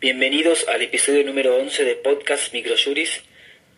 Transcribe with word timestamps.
Bienvenidos 0.00 0.68
al 0.68 0.80
episodio 0.82 1.24
número 1.24 1.56
11 1.56 1.84
de 1.84 1.96
Podcast 1.96 2.52
Microjuris, 2.52 3.20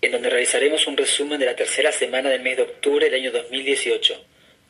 en 0.00 0.10
donde 0.10 0.28
realizaremos 0.28 0.88
un 0.88 0.96
resumen 0.96 1.38
de 1.38 1.46
la 1.46 1.54
tercera 1.54 1.92
semana 1.92 2.28
del 2.28 2.42
mes 2.42 2.56
de 2.56 2.64
octubre 2.64 3.08
del 3.08 3.20
año 3.20 3.30
2018, 3.30 4.20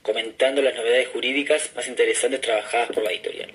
comentando 0.03 0.61
las 0.61 0.74
novedades 0.74 1.08
jurídicas 1.08 1.71
más 1.74 1.88
interesantes 1.88 2.42
trabajadas 2.42 2.88
por 2.88 3.03
la 3.03 3.12
editorial. 3.12 3.50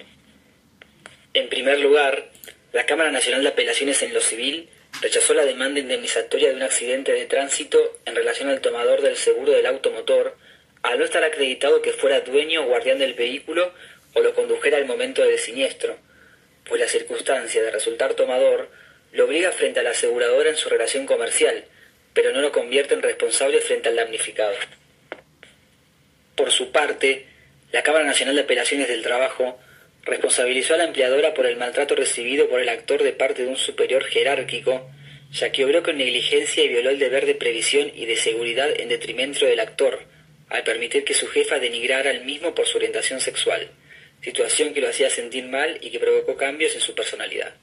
En 1.36 1.50
primer 1.50 1.82
lugar, 1.82 2.32
la 2.72 2.88
Cámara 2.88 3.12
Nacional 3.12 3.44
de 3.44 3.50
Apelaciones 3.50 4.02
en 4.02 4.12
lo 4.12 4.22
Civil 4.22 4.70
rechazó 5.00 5.36
la 5.36 5.46
demanda 5.46 5.80
indemnizatoria 5.80 6.50
de 6.50 6.56
un 6.56 6.64
accidente 6.64 7.12
de 7.12 7.28
tránsito 7.28 8.00
en 8.08 8.16
relación 8.16 8.50
al 8.50 8.62
tomador 8.62 9.04
del 9.04 9.18
seguro 9.18 9.52
del 9.52 9.68
automotor 9.68 10.36
al 10.82 10.98
no 10.98 11.06
estar 11.06 11.24
acreditado 11.24 11.84
que 11.84 11.94
fuera 11.94 12.22
dueño 12.22 12.64
o 12.64 12.70
guardián 12.70 12.98
del 12.98 13.14
vehículo 13.14 13.72
o 14.16 14.22
lo 14.22 14.34
condujera 14.34 14.78
al 14.78 14.88
momento 14.88 15.22
del 15.22 15.38
siniestro, 15.38 15.96
pues 16.66 16.80
la 16.80 16.88
circunstancia 16.88 17.62
de 17.62 17.72
resultar 17.72 18.14
tomador 18.14 18.70
lo 19.12 19.26
obliga 19.26 19.52
frente 19.52 19.80
a 19.80 19.84
la 19.84 19.92
aseguradora 19.92 20.50
en 20.50 20.56
su 20.56 20.70
relación 20.70 21.06
comercial, 21.06 21.66
pero 22.14 22.32
no 22.32 22.42
lo 22.42 22.52
convierte 22.52 22.94
en 22.94 23.02
responsable 23.02 23.62
frente 23.62 23.90
al 23.90 23.96
damnificado. 23.96 24.56
Por 26.36 26.52
su 26.52 26.72
parte, 26.72 27.28
la 27.72 27.84
Cámara 27.84 28.06
Nacional 28.06 28.36
de 28.36 28.42
Apelaciones 28.42 28.88
del 28.88 29.04
Trabajo 29.04 29.60
responsabilizó 30.04 30.74
a 30.74 30.78
la 30.78 30.86
empleadora 30.86 31.34
por 31.34 31.46
el 31.46 31.58
maltrato 31.58 31.96
recibido 31.96 32.50
por 32.50 32.60
el 32.60 32.70
actor 32.70 33.04
de 33.04 33.14
parte 33.14 33.44
de 33.44 33.50
un 33.50 33.58
superior 33.58 34.04
jerárquico, 34.04 34.90
ya 35.32 35.52
que 35.52 35.66
obró 35.66 35.84
con 35.84 35.98
negligencia 35.98 36.64
y 36.64 36.68
violó 36.68 36.90
el 36.90 37.00
deber 37.00 37.26
de 37.26 37.36
previsión 37.36 37.92
y 37.96 38.06
de 38.06 38.16
seguridad 38.16 38.70
en 38.80 38.90
detrimento 38.90 39.46
del 39.46 39.60
actor, 39.60 40.00
al 40.50 40.64
permitir 40.64 41.04
que 41.04 41.14
su 41.14 41.28
jefa 41.28 41.60
denigrara 41.60 42.12
al 42.12 42.26
mismo 42.26 42.54
por 42.54 42.68
su 42.68 42.78
orientación 42.78 43.20
sexual, 43.20 43.70
situación 44.24 44.74
que 44.74 44.82
lo 44.82 44.90
hacía 44.90 45.10
sentir 45.10 45.46
mal 45.46 45.78
y 45.82 45.92
que 45.92 46.00
provocó 46.00 46.38
cambios 46.38 46.74
en 46.76 46.82
su 46.82 46.96
personalidad. 46.96 47.54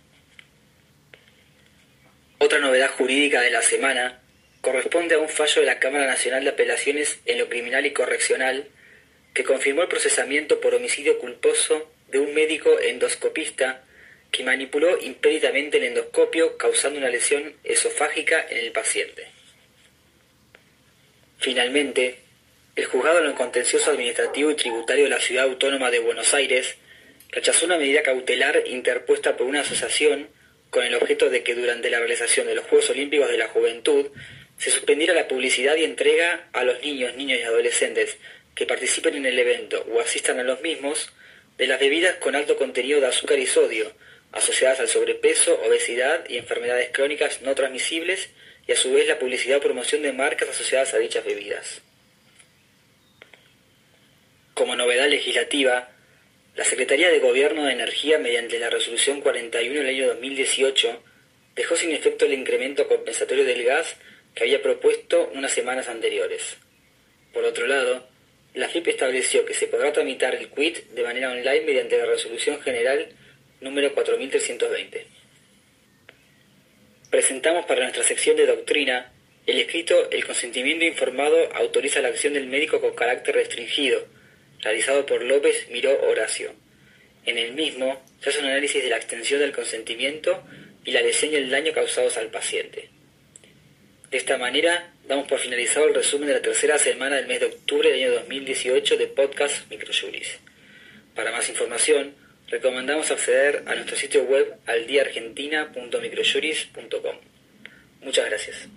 Otra 2.38 2.58
novedad 2.58 2.90
jurídica 2.90 3.40
de 3.40 3.50
la 3.50 3.62
semana 3.62 4.20
corresponde 4.60 5.14
a 5.14 5.18
un 5.18 5.28
fallo 5.28 5.60
de 5.60 5.66
la 5.66 5.78
Cámara 5.78 6.06
Nacional 6.06 6.44
de 6.44 6.50
Apelaciones 6.50 7.20
en 7.24 7.38
lo 7.38 7.48
Criminal 7.48 7.86
y 7.86 7.92
Correccional 7.92 8.68
que 9.34 9.44
confirmó 9.44 9.82
el 9.82 9.88
procesamiento 9.88 10.60
por 10.60 10.74
homicidio 10.74 11.18
culposo 11.18 11.90
de 12.08 12.18
un 12.18 12.34
médico 12.34 12.78
endoscopista 12.80 13.84
que 14.30 14.44
manipuló 14.44 14.98
impéditamente 15.00 15.78
el 15.78 15.84
endoscopio 15.84 16.56
causando 16.56 16.98
una 16.98 17.08
lesión 17.08 17.54
esofágica 17.64 18.44
en 18.48 18.58
el 18.58 18.72
paciente. 18.72 19.26
Finalmente, 21.38 22.18
el 22.80 22.86
juzgado 22.86 23.18
en 23.18 23.26
lo 23.26 23.34
contencioso 23.34 23.90
administrativo 23.90 24.50
y 24.50 24.54
tributario 24.54 25.04
de 25.04 25.10
la 25.10 25.20
Ciudad 25.20 25.44
Autónoma 25.44 25.90
de 25.90 25.98
Buenos 25.98 26.32
Aires 26.32 26.76
rechazó 27.28 27.66
una 27.66 27.76
medida 27.76 28.02
cautelar 28.02 28.62
interpuesta 28.66 29.36
por 29.36 29.46
una 29.46 29.60
asociación 29.60 30.28
con 30.70 30.84
el 30.84 30.94
objeto 30.94 31.28
de 31.28 31.42
que 31.42 31.54
durante 31.54 31.90
la 31.90 31.98
realización 31.98 32.46
de 32.46 32.54
los 32.54 32.64
Juegos 32.64 32.88
Olímpicos 32.88 33.28
de 33.28 33.36
la 33.36 33.48
Juventud 33.48 34.06
se 34.56 34.70
suspendiera 34.70 35.12
la 35.12 35.28
publicidad 35.28 35.76
y 35.76 35.84
entrega 35.84 36.48
a 36.54 36.64
los 36.64 36.80
niños, 36.82 37.14
niños 37.16 37.38
y 37.40 37.42
adolescentes 37.42 38.16
que 38.54 38.64
participen 38.64 39.14
en 39.14 39.26
el 39.26 39.38
evento 39.38 39.84
o 39.92 40.00
asistan 40.00 40.38
a 40.38 40.42
los 40.42 40.62
mismos 40.62 41.12
de 41.58 41.66
las 41.66 41.80
bebidas 41.80 42.14
con 42.14 42.34
alto 42.34 42.56
contenido 42.56 42.98
de 43.02 43.08
azúcar 43.08 43.38
y 43.38 43.46
sodio, 43.46 43.92
asociadas 44.32 44.80
al 44.80 44.88
sobrepeso, 44.88 45.60
obesidad 45.66 46.24
y 46.30 46.38
enfermedades 46.38 46.88
crónicas 46.92 47.42
no 47.42 47.54
transmisibles, 47.54 48.30
y 48.66 48.72
a 48.72 48.76
su 48.76 48.90
vez 48.90 49.06
la 49.06 49.18
publicidad 49.18 49.58
o 49.58 49.60
promoción 49.60 50.00
de 50.00 50.14
marcas 50.14 50.48
asociadas 50.48 50.94
a 50.94 50.98
dichas 50.98 51.26
bebidas. 51.26 51.82
Como 54.60 54.76
novedad 54.76 55.08
legislativa, 55.08 55.88
la 56.54 56.64
Secretaría 56.64 57.08
de 57.08 57.18
Gobierno 57.18 57.64
de 57.64 57.72
Energía, 57.72 58.18
mediante 58.18 58.58
la 58.58 58.68
Resolución 58.68 59.22
41 59.22 59.80
del 59.80 59.88
año 59.88 60.08
2018, 60.08 61.02
dejó 61.56 61.76
sin 61.76 61.92
efecto 61.92 62.26
el 62.26 62.34
incremento 62.34 62.86
compensatorio 62.86 63.46
del 63.46 63.64
gas 63.64 63.96
que 64.34 64.42
había 64.42 64.60
propuesto 64.60 65.30
unas 65.32 65.52
semanas 65.52 65.88
anteriores. 65.88 66.58
Por 67.32 67.44
otro 67.44 67.66
lado, 67.66 68.06
la 68.52 68.68
FIP 68.68 68.88
estableció 68.88 69.46
que 69.46 69.54
se 69.54 69.66
podrá 69.66 69.94
tramitar 69.94 70.34
el 70.34 70.50
quit 70.50 70.90
de 70.90 71.04
manera 71.04 71.30
online 71.30 71.62
mediante 71.62 71.96
la 71.96 72.04
Resolución 72.04 72.60
General 72.60 73.08
número 73.62 73.94
4320. 73.94 75.06
Presentamos 77.08 77.64
para 77.64 77.80
nuestra 77.80 78.04
sección 78.04 78.36
de 78.36 78.44
doctrina 78.44 79.10
el 79.46 79.58
escrito 79.58 80.10
El 80.10 80.26
consentimiento 80.26 80.84
informado 80.84 81.50
autoriza 81.54 82.02
la 82.02 82.08
acción 82.08 82.34
del 82.34 82.46
médico 82.46 82.78
con 82.82 82.94
carácter 82.94 83.36
restringido, 83.36 84.19
realizado 84.62 85.06
por 85.06 85.22
López 85.22 85.68
Miró 85.70 85.98
Horacio. 86.02 86.52
En 87.26 87.38
el 87.38 87.52
mismo 87.52 88.02
se 88.20 88.30
hace 88.30 88.40
un 88.40 88.46
análisis 88.46 88.82
de 88.82 88.90
la 88.90 88.96
extensión 88.96 89.38
del 89.40 89.52
consentimiento 89.52 90.42
y 90.84 90.90
la 90.92 91.02
lesión 91.02 91.32
y 91.32 91.36
el 91.36 91.50
daño 91.50 91.72
causados 91.72 92.16
al 92.16 92.28
paciente. 92.28 92.88
De 94.10 94.16
esta 94.16 94.38
manera, 94.38 94.92
damos 95.06 95.28
por 95.28 95.38
finalizado 95.38 95.86
el 95.86 95.94
resumen 95.94 96.28
de 96.28 96.34
la 96.34 96.42
tercera 96.42 96.78
semana 96.78 97.16
del 97.16 97.28
mes 97.28 97.40
de 97.40 97.46
octubre 97.46 97.90
del 97.90 98.02
año 98.02 98.12
2018 98.14 98.96
de 98.96 99.06
Podcast 99.06 99.70
Microjuris. 99.70 100.38
Para 101.14 101.30
más 101.30 101.48
información, 101.48 102.16
recomendamos 102.48 103.08
acceder 103.10 103.62
a 103.66 103.74
nuestro 103.74 103.96
sitio 103.96 104.24
web 104.24 104.54
aldiaargentina.microjuris.com. 104.66 107.16
Muchas 108.02 108.26
gracias. 108.26 108.68